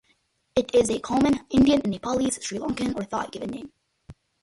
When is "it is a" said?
0.55-0.99